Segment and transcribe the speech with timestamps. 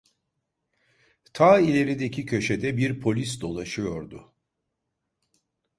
[1.33, 4.33] Ta ilerideki köşede bir polis dolaşıyordu.